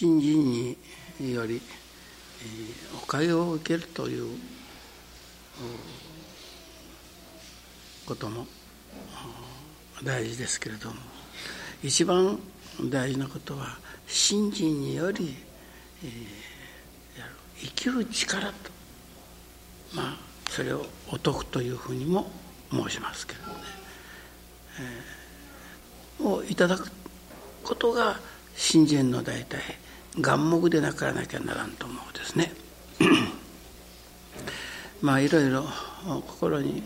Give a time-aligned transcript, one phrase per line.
[0.00, 0.76] 新人
[1.20, 1.60] により
[3.02, 4.38] おかげを受けるという
[8.06, 8.46] ことも
[10.02, 10.94] 大事ですけれども
[11.82, 12.38] 一番
[12.84, 13.76] 大事なことは
[14.06, 15.36] 信心により、
[17.58, 18.54] 生きる力と
[19.94, 20.16] まあ
[20.48, 22.30] それをお得というふうにも
[22.72, 23.60] 申しますけれどもね、
[26.18, 26.90] えー、をいただく
[27.62, 28.18] ことが
[28.56, 29.60] 信心の大体
[30.18, 32.52] 眼目でなからなきゃならんと思うですね。
[35.00, 35.64] まあいろいろ
[36.26, 36.82] 心に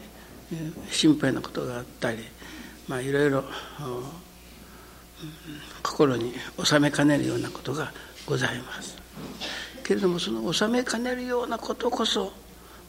[0.90, 2.18] 心配なことがあったり
[2.86, 3.44] まあいろいろ
[5.82, 7.92] 心に収めかねるようなことが
[8.26, 8.96] ございます
[9.82, 12.32] けれどもその収めかねるようなことこそ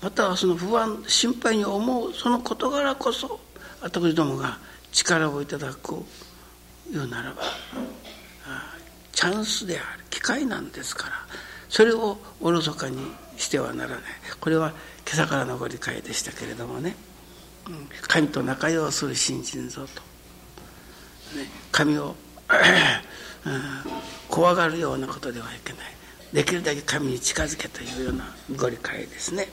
[0.01, 3.39] またはその不安心配に思うその事柄こそ
[3.81, 4.57] 私どもが
[4.91, 6.03] 力をいただくよ
[6.91, 7.41] うならば
[9.15, 11.13] チャンスである機会なんですから
[11.69, 12.99] それをおろそかに
[13.37, 14.01] してはならない。
[14.39, 14.69] これは
[15.05, 16.95] 今朝からのご理解でしたけれどもね。
[18.07, 20.01] 神と仲良うする信心ぞと、
[21.37, 22.15] ね、神を
[24.29, 25.95] 怖がるようなことではいけない。
[26.31, 29.49] できるだけ神に近づけというようなご理解ですね。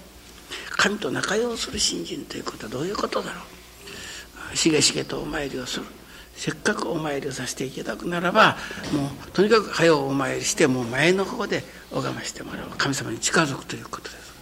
[0.77, 3.41] 神と仲良うする信心ということはどういうことだろ
[4.53, 4.57] う。
[4.57, 5.87] しげしげとお参りをする。
[6.35, 8.57] せっかくお参りをさせていただくならば
[8.93, 12.67] もうとにかく早うお参りしてもう前の方で拝ましてもらう。
[12.77, 14.33] 神様に近づくということです。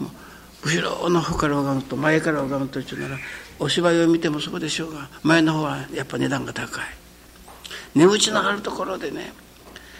[0.00, 3.18] もう後ろの方から拝むと前から拝むというなら
[3.58, 6.84] お芝居を見てもそうでしょうが前の方はやっぱ値段が高い。
[7.94, 9.32] 値打ちのあるところでね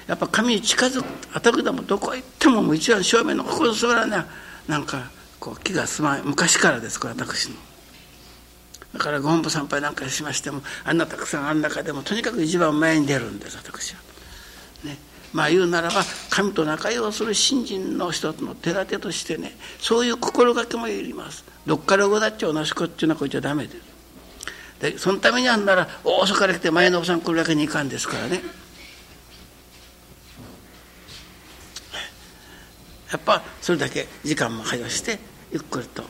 [0.06, 4.24] やっぱ神に近づくあたくでもどこ行ってももう一番正面のここのすらね
[4.68, 7.56] なんかこう気が済まない昔からですこれ私の。
[8.94, 14.00] だからご本部参拝なんかしましてもあんなたくさんある中でもとにかく一番前に出るんです私は。
[14.84, 14.96] ね、
[15.32, 21.44] まあ言うならば神と仲良うする信心の一つの手立てとしてねそういう心がけもいります。
[21.66, 23.76] どっから動だっちゃ同じこっちゅうのはこっちゃダメです。
[24.80, 28.42] でそのためにあんなら大阪から来て前のおばさん来るわけにいかんですからね。
[33.10, 35.18] やっぱそれだけ時間も早して
[35.52, 36.04] ゆっくりと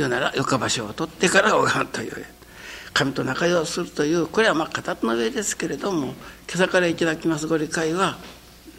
[0.00, 2.24] 言うなら床場所を取ってから拝むという
[2.92, 6.14] 神と仲良うするというこれはまあ形の上ですけれども今
[6.54, 8.18] 朝からいただきますご理解は、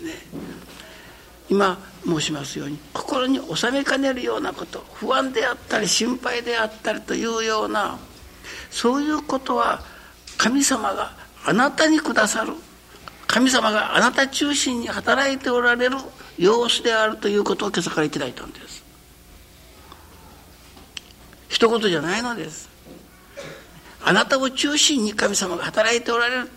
[0.03, 0.11] ね、
[1.49, 7.99] 今申しますように心に収めかねるようなこと不安であったり心配であったりというような
[8.69, 9.81] そういうことは
[10.37, 11.13] 神様が
[11.45, 12.53] あなたにくださる
[13.27, 15.97] 神様があなた中心に働いておられる
[16.37, 18.80] 様子であるということを今朝からいただいたんです。
[21.61, 22.67] 一言じゃないのです。
[24.03, 26.49] あなたを中心に神様が働いておられる。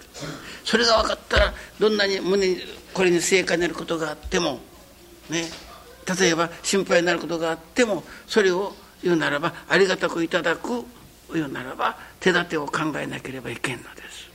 [0.64, 2.56] それが分かったらどんなに胸に
[2.94, 4.60] これに正かねることがあっても
[5.28, 5.44] ね
[6.18, 10.84] 例えば心配になることがあってもそれを言うならばありがたくいただく
[11.34, 14.30] 言うならば手立てを考えなければいけんのです。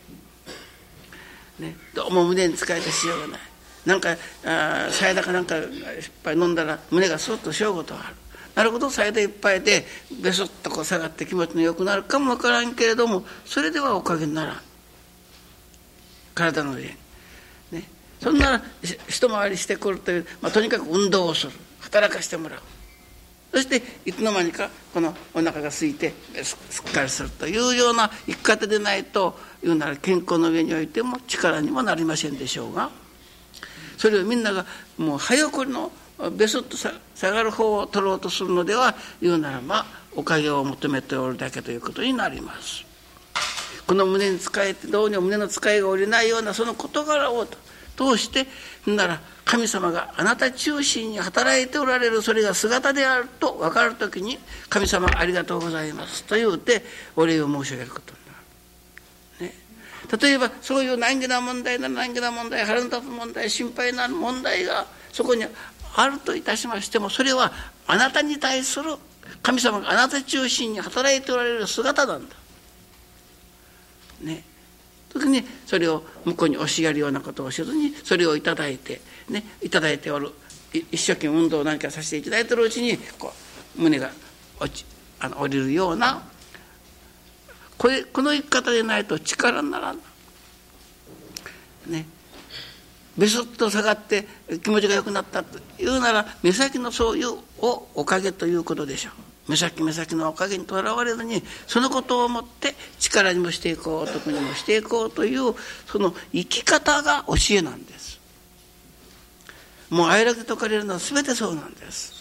[1.58, 3.40] ね、どうも胸に使えたしようがない。
[3.88, 4.16] なんか
[4.92, 5.66] さやだかなんかいっ
[6.22, 8.16] ぱい飲んだら胸がスッとしようことがある。
[8.60, 9.86] なるほど最大いっぱいで
[10.22, 14.58] ベソッとこう下がって気持ちの良くなるかもわからんけれどもそれではおかげにならん。
[16.36, 16.90] 体の上に。
[17.72, 17.84] ね。
[18.22, 18.62] そんなら
[19.08, 21.54] 一回りしてくるという、まあ、とにかく運動をする。
[21.80, 22.60] 働かしてもらう。
[23.54, 32.90] そしていつの間にかこのお腹が空いてすっかりするというような生き方でないというなら健康の上においても力にもなりませんでしょうが。
[33.98, 34.66] それをみんなが
[34.98, 35.94] もう早送りの
[36.38, 39.86] ベスッと下がる方を取ろうとするのでは言うならば
[40.16, 42.86] おかげを求めておるだけということになります。
[43.88, 47.48] この胸に使えてどうにも胸の使いが下りないようなその事柄を
[47.98, 48.46] 通して
[48.86, 54.38] なら神様があなた中心に働いておられるそれが姿であると分かる時に
[54.70, 56.24] 神様ありがとうございます。
[56.26, 56.84] と言うて
[57.16, 59.54] お礼を申し上げることになる。
[59.54, 59.56] ね、
[60.22, 65.46] 例えばそういう難儀な問題な難儀な問題腹の立つ問題心配な問題がそこに
[65.96, 67.52] あるといたしましてもそれは
[67.88, 68.96] あなたに対する
[69.42, 72.36] 神様があなた中心に働いておられる姿なんだ。
[74.22, 74.44] ね。
[75.10, 80.32] 時にそれを向こうに押しやるようなことをせずにそれを頂いてね頂いておる
[80.72, 83.34] 一生懸命運動なんかさせていただいてるうちにこ
[83.78, 84.12] う胸が
[84.60, 84.86] 落ち
[85.20, 86.22] あの降りるような
[87.78, 90.00] これこの生き方でないと力にならん
[91.88, 92.06] ね
[93.20, 94.26] ベソッと下がって
[94.64, 99.10] 気持ちが良くなったというなら目先のそういうおおかげということでしょ
[99.48, 105.54] う目先目先のおかげにとらわれずにそのことをもって力にもしていこう徳にもしていこうという
[105.88, 108.20] その生き方が教えなんです。
[109.90, 112.14] もう愛楽で説かれるのは全てそうなんです。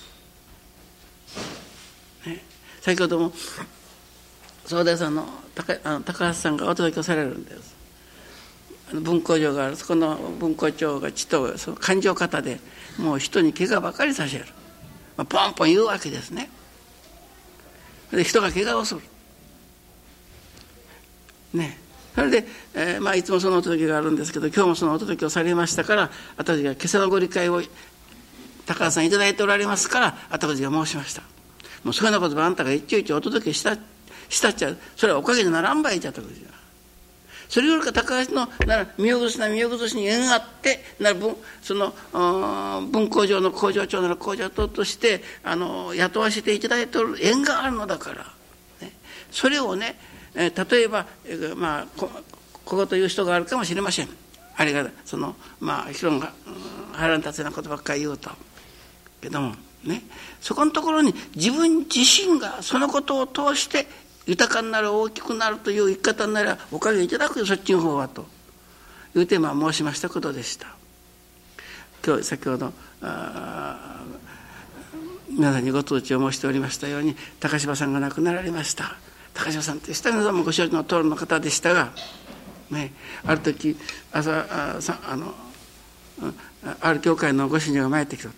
[2.27, 2.43] ね、
[2.81, 3.33] 先ほども
[4.65, 7.78] 総大さんの高あの高橋さんがお届けされるんです。
[8.93, 12.59] 文庫上があるそこの文庫長が血とその感情方で
[12.99, 14.45] もう人に怪我ばかりさせる、
[15.17, 16.51] まあ、ポンポン言うわけですね。
[18.11, 19.01] で人が怪我をする。
[21.53, 21.79] ね。
[22.15, 27.63] それで、えーまあ、いつもそのお届けがあるんですけど今日もそのお届けをされましたから私が今朝のご理解を
[28.67, 31.23] 高橋さんいいておられますから私が申しました。
[31.85, 33.77] もうそういうようなことばあんたが一丁一丁お届けした
[34.29, 36.21] したっちゃそれはおかげでならんばいじゃと
[37.49, 41.95] それよりか高橋のなら身を崩しな身を崩しに縁があってなら分その
[42.91, 48.25] 分工場の工場長なら工場長としてあの雇わせていただいておる縁があるのだから、
[48.81, 48.93] ね、
[49.31, 49.97] それをね
[50.35, 51.07] え例えば、
[51.57, 52.09] まあ、こ
[52.65, 54.09] こという人があるかもしれません。
[54.57, 56.33] あれがそのまあ人が
[56.93, 58.31] 腹に立つようなことばっかり言うと。
[59.21, 59.55] けども
[59.85, 60.03] ね。
[60.41, 63.87] そこのところに自分自身がそのことを通して
[64.29, 68.39] 豊かになる大きくなるという生き方ならおかげいただくよそっちの方はと。
[69.15, 70.69] いうテーマを申しましたことでした。
[72.07, 72.73] 今日先ほど
[75.31, 78.97] 皆さんにご通知を申しておりましたように高島さんが亡くなられました。
[79.35, 81.93] 高島さんって下皆さんもご承知の通りの方でしたが、
[82.71, 82.93] ね、
[83.25, 83.77] ある時
[84.13, 85.35] 朝あさあの
[86.81, 88.35] ある教会のご信者が参ってきたと。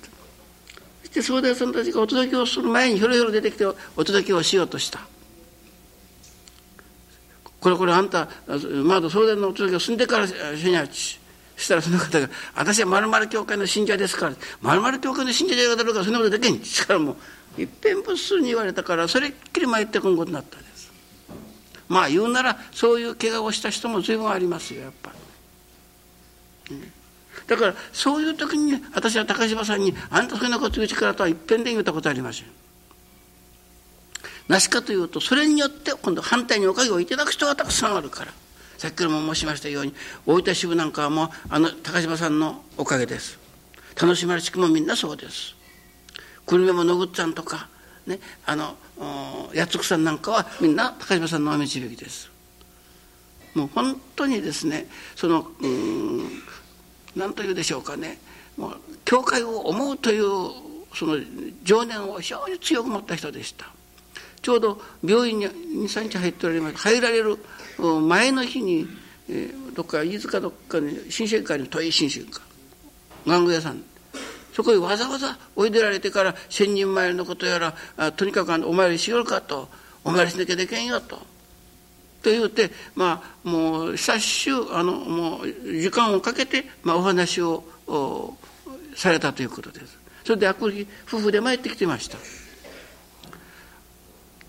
[1.02, 5.09] そして総大さんたちがお届けをする前にひょろひょろ出てきてお届けをしようとした。
[7.60, 8.28] これこれあんた
[8.84, 10.32] まだ総大のお届けを済んでからし
[10.64, 11.20] にゃち
[11.56, 17.16] したらその方が「私はまるまる教会の信者ですからまるまる教会の信者じゃだろうからそんなことできん」しからも
[17.58, 20.90] ういっぺんぶっすに言われたからそれっきり参ってこんことになったんです。
[21.88, 25.10] まあ言うならそういう怪我をした人も随分ありますよやっぱ
[26.70, 26.92] り、ね、
[27.48, 32.46] だからそういう時に私は高島さんに「あんたそんなこと言う力とは一遍で言ったことありません」
[34.50, 38.32] なしかというとそれによって今度反対におかげをいただく人がたくさんあるから。
[38.79, 39.94] さっきからも申しましたように
[40.26, 43.38] 大分支部なんかはもうあの高島さんのおかげです。
[44.00, 45.55] 楽しまれ地区もみんなそうです。
[46.47, 47.69] 久留米も野口さんとか
[48.06, 48.75] ねあの
[49.55, 52.31] 八つさんなんかはみんな高島さんのお導きです。
[53.55, 56.43] もう本当にですねそのうん
[57.14, 58.19] 何というでしょうかね。
[58.56, 60.25] もう教会を思うという
[60.94, 61.19] その
[61.62, 63.67] 情念を非常に強く持った人でした。
[64.42, 67.38] ちょうど病院に23日入っておられます入られる
[67.78, 68.87] 前の日に、
[69.28, 72.42] えー、どっか飯塚どっかに新鮮会に遠い新鮮会
[73.26, 73.82] 玩具屋さん
[74.52, 79.69] そこへわざわざおいでられてから千人前のことやらあとにかくあのお参りしよるかと
[80.04, 81.16] お参りしなきゃでけんよと。
[82.22, 87.64] と言うてまあもう久しゅうあのもう時間をかけて、まあ、お話を
[88.94, 89.98] されたということです。
[90.25, 92.19] それであくり夫婦で参ってきてました。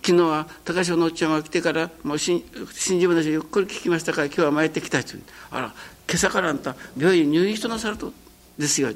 [0.04, 2.44] 昨日は高潮のおっちゃんが来てからもう新
[2.74, 5.14] 新自分の話ゆっくり聞きましたから今日は参ってきたと
[5.52, 5.74] あら
[6.08, 8.12] 今朝からあんた病院入院しとなさると
[8.58, 8.96] ですよね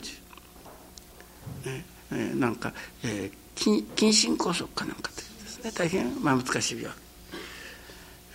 [2.12, 2.74] えー、なんか、
[3.04, 5.72] えー、筋筋心梗塞かなんかというですね。
[5.72, 6.92] 大変、まあ、難しい病。
[6.92, 6.96] 気、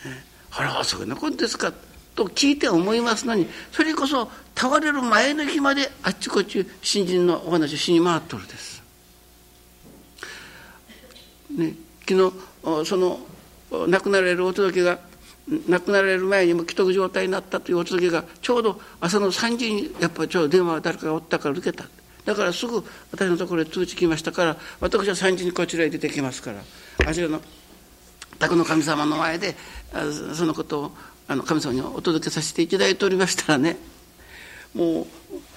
[0.06, 1.72] えー、あらそんなことですか
[2.14, 8.82] と聞いて思いますのにそれこそ倒れる前の日まであっちこっち新人のお話をしに回っとるです。
[11.56, 11.74] ね、
[12.08, 12.49] 昨日
[12.84, 13.20] その
[13.88, 14.98] 亡くなられるお届けが
[15.68, 21.84] 亡くなられる前にも既得状態になったというお届けがちょうど朝の3時にやっぱりちょうど電話が誰かがおったから受けた。
[22.24, 26.62] だからすぐ私のところへ通知来ましたから私は3時にこちらへ出てきますから
[27.08, 27.40] あちらの
[28.38, 29.56] 宅の神様の前で
[30.34, 30.92] そのことを
[31.28, 33.76] あの神様にお届けさせていただいておりましたらね
[34.74, 35.06] もう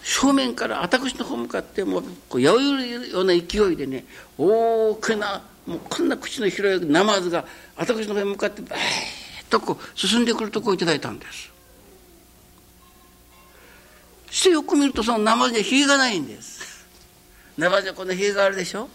[0.04, 4.06] 正面から私の方向かってもうこうやゆるような勢いでね
[4.38, 11.52] 大きなもうこんな口の広いナマズが私の方に向かってバーッとこう進んでくるとこをいただいたんです。
[14.30, 16.86] してよく見るとそのナマズにはひげがないんです。
[17.58, 18.90] 生じゃこの塀があるでしょ？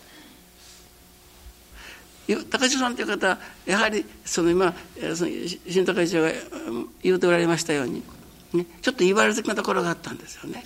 [2.50, 4.74] 高橋さんという方はやはりその今
[5.14, 5.30] その
[5.66, 6.30] 新高市長が
[7.02, 8.02] 言うておられましたように、
[8.52, 10.62] ね、ちょっと言われ的なところがあったんですよね。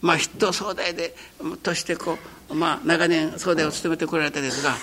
[0.00, 1.14] まあ筆頭総代で
[1.62, 2.18] としてこ
[2.50, 4.74] う、まあ、長年総代を務めてこられたですが、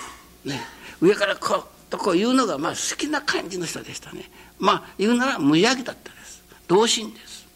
[0.44, 0.60] ね、
[1.00, 4.30] 上からこうとこう言うのがまあ好きな感じの人でしたね。
[4.58, 6.42] まあ言うなら無邪気だったです。
[6.66, 7.46] 同心です。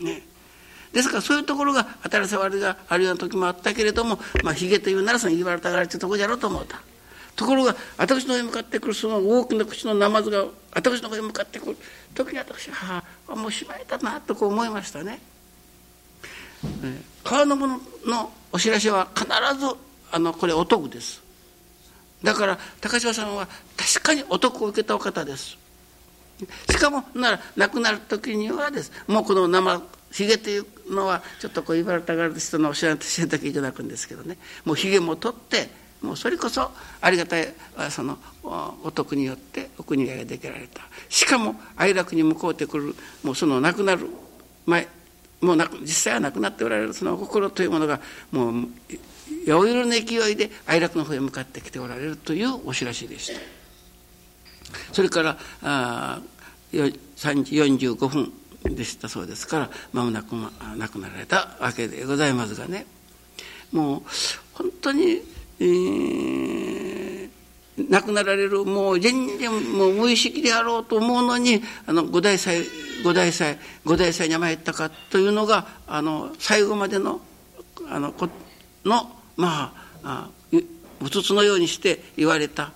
[0.00, 0.22] ね。
[0.92, 6.80] ですからそういうところが当たり障りがあるような時もあったけれどもまあひげというならその言われたがられてとこじゃろうと思うた
[7.34, 11.76] ところが私の方に向かってくるその大きな口のナマズが私の方に向かってくる
[12.14, 15.20] 時に私はあもうしまいだなとこう思いましたね
[17.22, 19.66] 川の者のお知らせは必ず
[20.12, 21.25] あのこれお得です
[22.26, 25.56] だから高島さんは確かにお得を受けたお方です。
[26.68, 28.90] しかもなら亡くなる時にはです。
[29.06, 29.80] もうこの生
[30.10, 34.38] ひげというのはちょっとこう言われたがる人のお知らせだけいただくんですけどね。
[34.64, 35.68] もうひげも取って
[36.02, 37.46] もうそれこそありがたい
[37.90, 40.82] そのお得によってお国ができられた。
[41.08, 44.08] しかも哀楽に向こうてくるもうその亡くなる
[44.66, 44.88] 前
[45.40, 48.00] もう実際は亡くなっておられるその心というものが
[48.32, 48.68] もう
[49.46, 53.40] 余裕の勢いで哀楽の方へ向かってきておられるというお知らせでした。
[54.92, 56.20] それからあ
[56.72, 58.32] 3時45分
[58.64, 59.08] でした。
[59.08, 60.34] そうですから間もなく
[60.76, 62.86] 亡くなられたわけでございますがね。
[63.72, 64.02] もう
[64.54, 65.22] 本当に、
[65.60, 67.28] えー、
[67.90, 72.62] 亡くなられるもう全然もう無意識であろうと思うのにあの五代祭
[73.04, 77.20] 五代祭五代祭に参ったかというのがあの最後までの
[77.88, 78.28] あのこ
[78.84, 80.28] のまあ
[81.00, 82.72] うつつのようにして言われた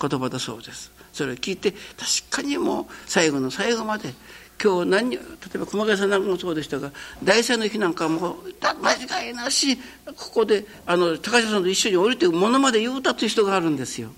[0.00, 0.90] 言葉だそうです。
[1.12, 1.82] それを聞いて確
[2.30, 4.14] かにもう最後の最後まで
[4.62, 5.18] 今日何例
[5.54, 6.92] えば熊谷さんなんかもそうでしたが
[7.24, 8.36] 大祭の日なんかも
[8.82, 8.92] 間
[9.26, 9.76] 違いなし
[10.16, 14.10] ここであの高橋さんと一緒に降りてものまで言うたという人があるんですよ。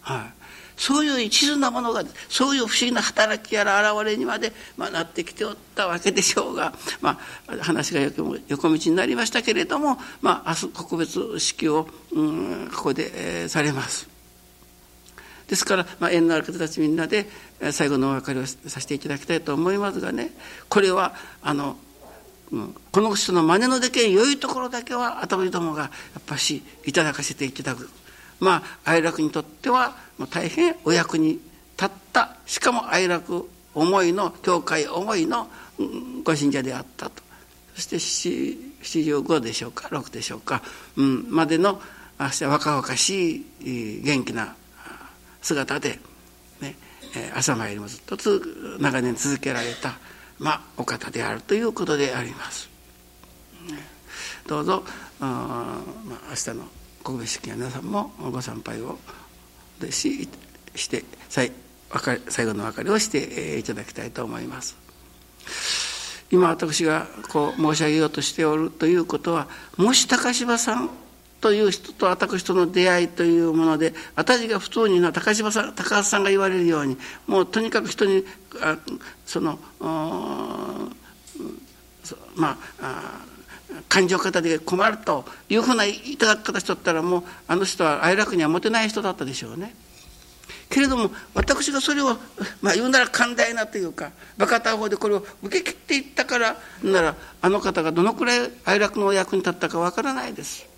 [0.00, 0.43] はい、
[0.76, 8.00] そういう一途なものがそういう不思議な働きやら現れにまで、まあ、なってきておったわけでしょうが、まあ、話が
[8.48, 14.14] 横道になりましたけれども、まあ、明日告別式を、うん、ここで、えー、されます。
[15.48, 17.26] ですから、まあ、縁のある方たちみんなで
[17.72, 20.30] 最後のお別れをさせていただきたいと思いますがね
[20.68, 21.76] これはあの、
[22.50, 25.88] うん、この人の真似のできん良いところだけは頭どもがや
[26.18, 27.90] っぱしいただかせていただく
[28.40, 29.96] まあ哀楽にとっては
[30.30, 31.40] 大変お役に
[31.76, 35.48] 立ったしかも哀楽思いの教会思いの
[36.22, 37.22] ご信者であったと
[37.74, 37.96] そして
[38.84, 40.62] 75でしょうか6でしょうか、
[40.96, 41.80] うん、までの
[42.18, 44.54] 若々しい元気な
[45.42, 45.98] 姿で、
[46.60, 46.76] ね、
[47.34, 48.16] 朝参りもずっと
[48.78, 49.98] 長年続けられた、
[50.38, 52.70] まあ、お方であるということであります。
[54.46, 54.84] どうぞ、
[55.18, 55.80] まあ、
[56.30, 56.68] 明日の
[57.04, 58.98] 告別式皆さんもご参拝を
[59.90, 60.28] し
[60.74, 61.52] して最
[62.28, 64.76] 最後の別れをしていただきたいと思います。
[66.30, 69.46] 今私がこう申し上げようとしておるということは
[69.76, 70.90] もし高島さん
[71.40, 76.96] という人と私との出会いというもので私が不当にな高島さん高橋さんが言われるように
[77.26, 78.24] もうとにかく人に
[78.62, 78.78] あ
[79.26, 79.58] その
[82.34, 83.20] まあ
[83.88, 89.74] 感情方で困るというふうないただき方しとったらもうあの人は愛楽には持てない人だったでしょうね。
[90.70, 92.16] けれども私がそれを、
[92.60, 100.74] まあ、言うなら寛大なというかバカ他法でこれを受け切っていったからならあの方がどのくらい愛楽のお役に立ったかわからないです。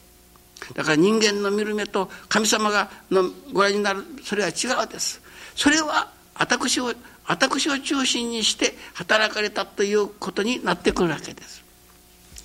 [0.75, 5.21] だから人間の見る目と神様がのご覧になるそれは違うです
[5.55, 6.93] それは私を
[7.27, 11.66] 私を中心にして働かれたということになってくるわけです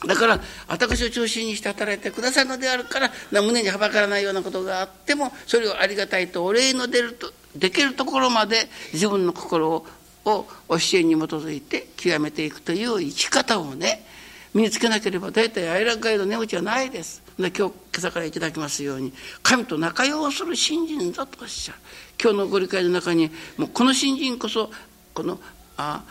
[0.05, 9.86] だから私を中心にして働いてくださるのであるから胸にはばからないようなことがあってもそれをありがたいとお礼の出るとできるところまで自分の心を
[10.25, 14.05] を教えに基づいて極めていくという生き方をね
[14.53, 17.24] 身につけなければ大体愛楽街の値打ちはないです。
[17.39, 21.79] で今日今朝からいただきますように神と仲良うする信心だとおっしゃる。
[22.22, 24.70] 今日のご理解の中にもうこの信心こそ
[25.13, 25.39] この
[25.77, 26.03] あ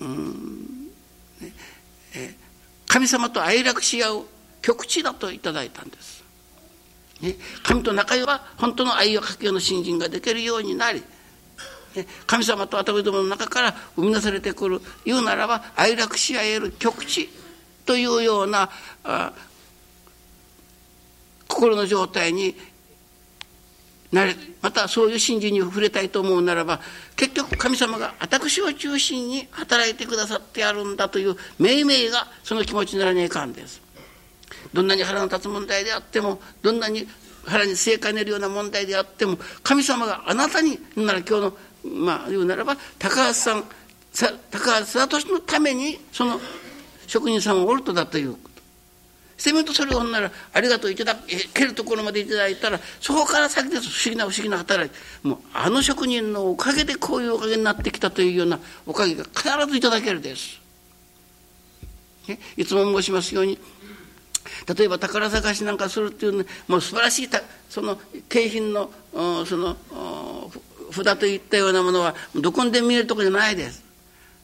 [0.00, 0.90] うん
[1.40, 1.52] ね
[2.14, 2.34] え
[2.96, 4.24] 神様と愛楽し合う
[4.62, 6.24] 極地だといただいたんです。
[7.20, 11.02] ね、神と仲良は本当の愛をかけようの信心ができるようになり
[12.26, 17.28] 神様と私どもの中から生み出されてくる言うならば愛楽し合える極地
[17.84, 18.70] というような
[19.04, 19.32] あ
[21.48, 22.56] 心の状態に
[24.12, 26.80] なれまたそういう信心に触れたいと思うならば
[27.16, 33.82] 結局神様が私を中心に働いてくださってやるんだという命名がその気持ちにならねえかんです。
[34.72, 37.06] どんなに腹の立つ問題であってもどんなに
[37.44, 43.64] 腹に正解ねるような問題であっても神様があなたになら今日のまあ言うならば高橋さん
[44.50, 46.40] 高橋聡のためにその
[47.06, 48.36] 職人さんをおるとだという
[49.36, 51.16] せめてそれほんならありがとういただ
[51.52, 60.60] けるところまでいただいたらそこから先です不思議な不思議な働きもうあの職人のおかげでこういうおかげになってきたというようなおかげが必ずいただけるです。
[62.28, 63.58] ね、いつも申しますように
[64.74, 69.76] 例えば宝探しなんかするっていう、ね、もう素晴らしいたその景品のその
[70.90, 73.84] 札といったようなものはどこにでも見えるとこじゃないです。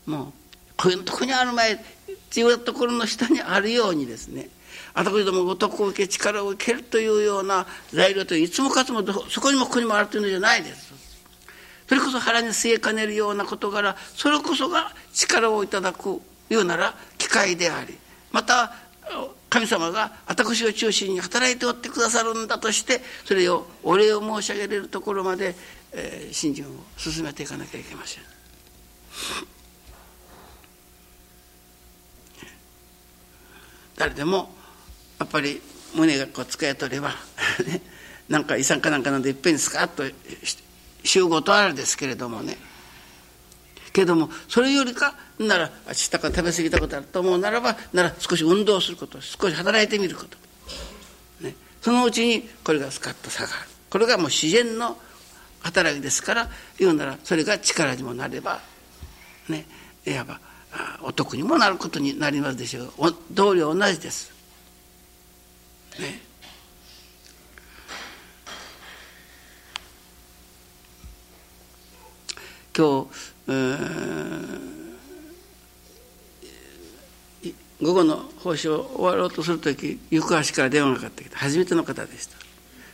[0.06, 0.32] もう
[0.76, 4.48] こういうとこにある前必要なところの下にあるようにですね
[4.94, 10.92] 私ども男を受け力を受けるというような材料といつもかつもそこにもここにもあるというのじゃないです
[11.88, 17.98] それこそ腹に据えかねるような事柄それこそが力をいただく言うなら機会であり
[18.30, 18.72] また
[19.50, 25.54] 神様が私を中心に働いておってくださるんだとしてそれをお礼を申し上げれるところまで、
[25.92, 28.24] えー、信心を進めていかなきゃいけません。
[33.96, 34.50] 誰でも
[35.22, 35.62] やっぱり
[35.94, 37.14] 胸がこう使えとれば
[38.28, 40.02] なんか遺産かなんかなんでいっぺんにスカッと
[41.04, 42.56] 集合とあるですけれどもね。
[43.92, 50.36] けどもそれよりかなら下か食べ過ぎたことあると思うならばなら少し運動すること少し働いてみること、
[51.44, 53.52] ね、そのうちにこれがスカッと下がる。
[53.90, 54.96] これがもう自然の
[55.60, 56.48] 働きですから
[56.78, 58.60] 言うならそれが力にもなれば
[59.48, 59.66] ね。
[60.04, 60.40] いわば
[61.02, 63.14] お得にもなることになりますでしょう。
[63.30, 64.32] 同僚同じです。
[65.98, 66.20] ね、
[72.76, 73.10] 今日
[77.82, 81.36] 午後の奉仕を終わろうとする時行橋から電話がかかってきた。
[81.36, 82.36] 初めての方でした。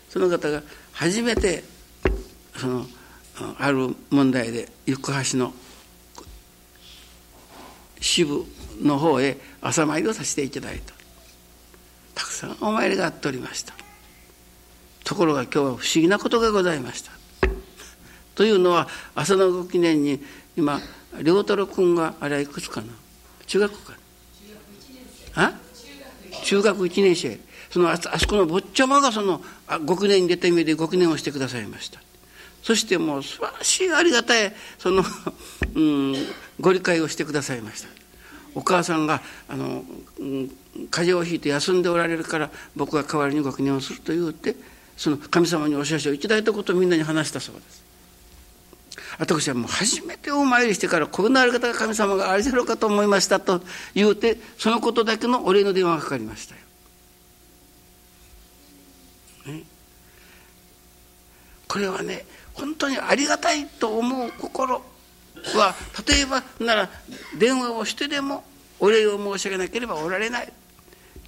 [0.08, 0.62] その方が
[0.92, 1.62] 初めて
[2.56, 2.86] その
[3.58, 4.98] ある問題で行
[5.30, 5.52] 橋の
[8.00, 8.44] 支部
[8.80, 10.97] の方へ朝参りをさせていただいた。
[12.38, 13.74] さんお参りがあっておりました。
[15.04, 17.12] ところが今日は不思議なことがございました。
[18.34, 20.22] というのは朝のご記念に
[20.56, 20.80] 今
[21.22, 22.86] 良太郎君があれはいくつかな？
[23.46, 23.94] 中学か
[25.34, 25.54] あ？
[26.44, 27.40] 中学1年生。
[27.70, 29.42] そのあそこの坊ちゃまがその
[29.86, 32.00] 極年に出てみで極年をしてくださいました。
[32.62, 35.04] そしてもう素晴らしいありがたいその、
[35.74, 36.14] うん、
[36.60, 37.88] ご理解をしてくださいました。
[38.54, 39.84] お母さんがあの、
[40.18, 40.56] うん、
[40.90, 44.54] 風邪をひいて休んでおられるから僕が代わりにご記念をすると言うて
[44.96, 47.88] その神様にお知らせをいただいたことをみんなに話したそうです。
[49.18, 53.60] 私はもう初めてお参りしてからこんなあり方が神様がありじゃろうかと思いましたと
[53.94, 56.60] 言うてそのことだけのお礼の電話がかかりましたよ。
[59.46, 59.62] ね、
[61.66, 64.82] これはね本当にありがたいと思う心
[65.54, 65.74] は
[66.06, 66.90] 例えばなら
[67.38, 68.44] 電話をしてでも
[68.80, 70.52] お礼を申し上げなければおられない。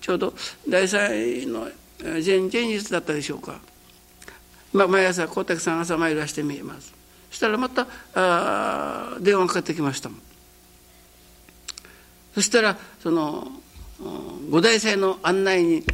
[0.01, 0.35] ちょうど
[0.69, 1.69] 第3の
[2.03, 3.61] 前前日だったでしょうか、
[4.73, 6.95] まあ、毎朝光沢さん朝参りしてみえます。
[7.31, 10.23] そしたらまたあ電話かかってきましたもん。
[12.35, 13.49] そしたらその
[14.51, 15.85] 五大生の案内に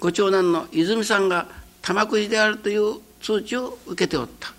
[0.00, 1.46] ご長男の泉さんが
[1.82, 4.52] 玉くじであるという通知を受けておった。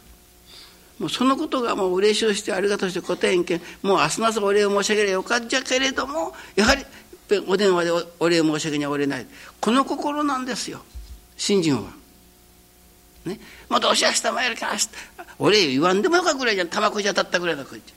[0.99, 6.85] もうそのことがもう嬉しいしてありがとうして答えんけんもう明日の朝お礼を申し上げればよかっちゃけれどもやはり
[7.47, 9.25] お電話でお礼申し上げにはおれない。
[9.59, 10.81] この心なんですよ。
[11.37, 11.91] 信心は。
[13.25, 14.89] ね、もうどうし明日参るか明日
[15.39, 16.67] お礼言わんでもよかぐらいじゃん。
[16.67, 17.93] 玉くじ当たったぐらいだこいつ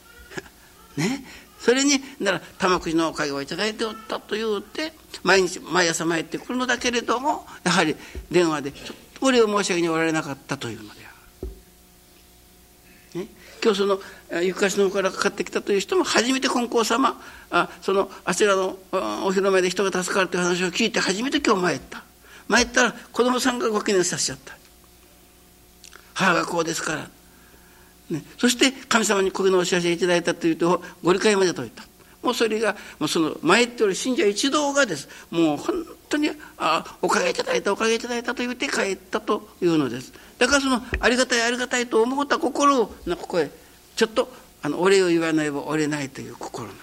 [0.97, 1.23] ね。
[1.59, 7.95] それになら玉くじのおかげを頂いておったと言うて毎日毎朝参ってくるのだけれどもやはり
[8.31, 11.09] 電話でちょっとお礼を申し上げにおられなかったというのであ
[13.15, 13.27] る、ね、
[13.63, 13.99] 今日その
[14.41, 22.03] 行かしの方からかかってきたという人も初めて金光様あそのあちらのお披露目で人が助かるという話を聞いて初めて今日参った。
[22.47, 24.57] 参ったら子供さんがご記念させちゃった。
[26.13, 27.09] 母がこうですから、
[28.09, 31.83] ね、そして神様にこういうのお知らせいただいたというとご理解までといた。
[32.21, 35.07] もうそれがもうその前っておる信者一同がです。
[35.31, 40.11] もう本当にあおかげいただいたおかげいただいたと言って帰ったというのです。
[40.39, 42.93] だからそのありがたいありがたいと思った心をこ
[43.27, 43.51] こへ
[43.95, 44.31] ちょっと
[44.63, 46.75] あのお礼を言わないばおれないという心なん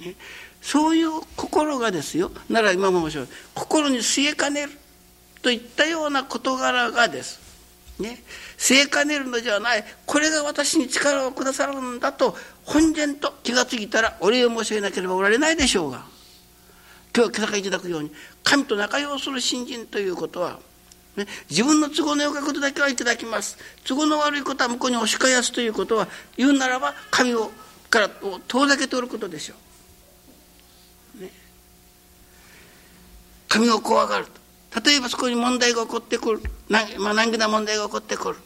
[0.00, 0.14] で、ね、
[0.60, 2.30] そういう心がですよ。
[2.48, 3.26] なら今も面白い。
[3.54, 4.72] 心に据えかねる
[5.42, 7.40] といったような事柄がです。
[7.98, 8.22] ね、
[8.58, 9.84] 据えかねるのではない。
[10.06, 16.04] これが私に力をくださるんだと本然と気が付いたらお礼を申し上げなければおられないでしょうが。
[17.16, 18.12] 今日は今朝いただくように
[18.44, 20.60] 神と仲良する信心ということは、
[21.18, 23.58] ね、自分の都合のよかことだけはいただきます。
[23.84, 27.50] 都合の悪いことは向こうに押し返すということは言うならば神を
[27.90, 28.10] から
[28.46, 29.54] 遠ざけておることでしょ
[31.18, 31.22] う。
[31.22, 31.30] ね、
[33.48, 34.80] 神を怖がると。
[34.84, 36.42] 例えばそこに問題が起こってくる。
[36.68, 38.36] まあ、難儀な問題が起こってくる、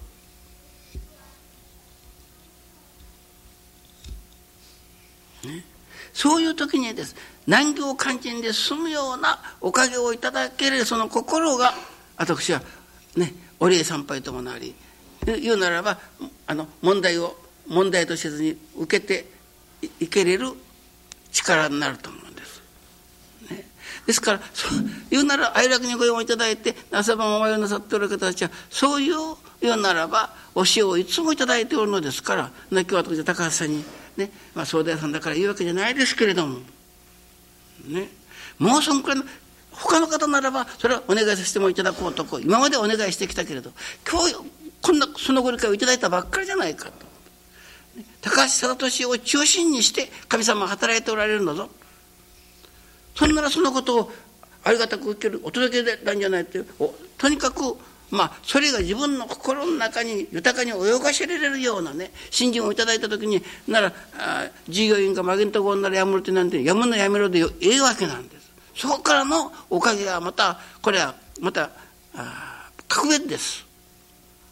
[6.15, 7.17] そういう時にです。
[7.47, 11.75] 難行肝心で済むようなおかげをいただけるその心が
[12.17, 12.63] 私は
[13.17, 14.75] ねお礼参拝ともなり
[15.25, 15.99] 言うならば
[16.47, 17.37] あの問題を
[17.69, 19.27] 問題とせずに受けて
[20.01, 20.53] いけれる
[21.31, 22.63] 力になると思うんです。
[23.51, 23.65] ね、
[24.07, 24.41] ですから
[25.11, 29.15] 言うなら哀楽にご用をいただいて朝晩お前をなさっておる方たちはそういう
[29.61, 33.85] 言うならば教えをいつもいただいておるのですから、ね、今日は私高橋さんに
[34.17, 36.59] ね、まあ、総大さんだから言うわけじゃないですけれども
[37.87, 38.09] ね
[38.59, 39.25] もうそんくらいの
[39.73, 43.71] 他の方ならばそれはお願いさせてもいただこうとこう今までお願いしてきたけれど
[44.11, 44.35] 今日
[44.81, 46.93] こんなそのご理解をいただいたばっかりじゃないかと
[48.21, 51.69] 高橋貞俊を中心にして神様働いておられるんだぞ
[53.15, 54.13] そんならそのことを
[54.65, 56.61] ありがたく受けるお届けなんじゃないって
[57.19, 57.77] とにかく
[58.11, 63.93] まあそれが自分の心の中に豊かに泳がせられるようなね信心をいただいた時になら
[64.69, 68.42] 従業員がマゲントゴンならやむるってなんてやむのやめろでええわけなんです。
[68.75, 71.71] そこからのおかげがまたこれはまた
[72.89, 73.65] 格別です。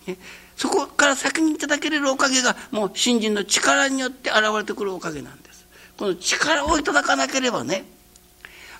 [0.06, 0.16] ね、
[0.56, 5.66] そこから先にいただけれるおかげがもう信心の力によって現れてくるおかげなんです。
[5.96, 7.85] この力をいただかなければね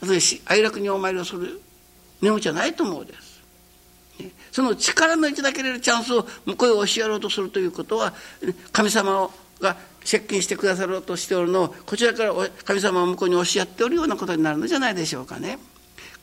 [0.00, 1.61] 私哀楽にお参りをする
[2.22, 3.31] 値打ちはないと思うです。
[4.53, 8.12] その力のいただけれるチャンスを向こうへ教えようとするということは
[8.72, 12.33] 神様が接近してくださろうとしておるのをこちらから
[12.65, 15.59] 神様を向こうに教えっておるようなことになるのじゃないでしょうかね。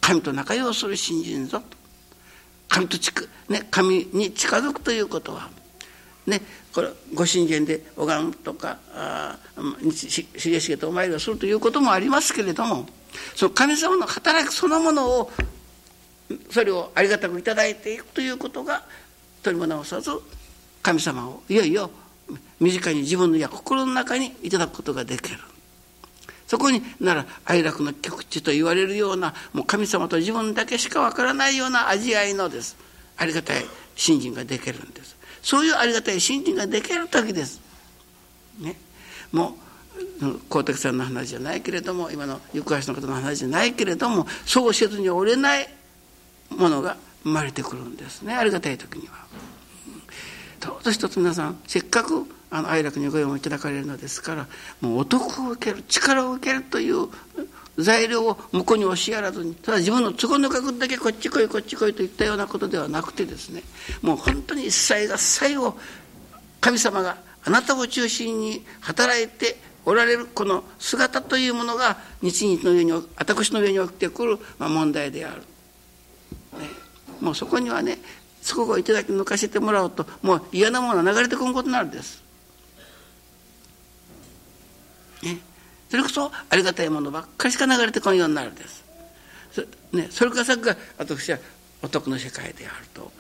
[0.02, 1.78] 神と仲良うする信心ぞと。
[2.70, 5.50] 神と近、ね、神に近づくということは、
[6.26, 6.42] ね、
[6.74, 8.78] これご神前で拝むとか
[9.92, 12.86] しげしげとお参りをするということもありますけれども
[13.36, 15.32] その神様の働きそのものを
[16.52, 18.84] それをありがたく頂いていくということが
[19.42, 20.12] 取りも直さず
[20.84, 21.90] 神様をいよいよ
[22.60, 25.40] 身近に自分のや心の中にいただくことができる。
[26.48, 32.78] そこになら哀楽の極地と言われるようなもう神様と自分だけしかわからないような味わいのです。
[33.18, 35.18] ありがたい信心ができるんです。
[35.42, 37.62] そういうありがたい信心ができる時です、
[38.60, 38.76] ね、
[39.32, 39.58] も
[40.22, 45.70] う光沢さんの話じゃないけれども今の行橋の方の話じゃないけれどもそうせずに折れない
[46.50, 48.36] ものが生まれてくるんですね。
[48.36, 49.14] ありがたい時には。
[50.60, 54.48] どうぞ一つ皆さんせっかくあの愛楽にご用もいただかれるのですから
[54.82, 57.08] もうお得を受ける力を受けるという
[57.78, 63.62] 材料を向こうに教えやらずにただ自分の都合の角度だけこっち来いこっち来いといったようなことではなくてですね
[64.02, 65.78] もう本当に一切合切を
[66.62, 75.42] 神様があなたを中心に働いておられるこの姿というものが日々の上に私の上に起きてくる問題である。
[75.42, 76.68] ね、
[77.22, 78.00] もうそこにはね
[78.48, 82.24] そこをいただき抜かせてもらうともう嫌なものが流れてくることになるんです。
[85.22, 85.40] ね、
[85.90, 88.86] それこそありがたいものばっかりしか流れてこんようになるんです。
[89.52, 91.40] そ,、ね、それから先が私は
[91.82, 93.12] お得の世界であると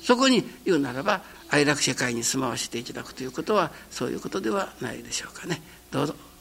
[0.00, 5.62] そこに言うならば愛楽世界に住まわせていただくということはそういうことではないでしょうかね。
[5.92, 6.31] どうぞ。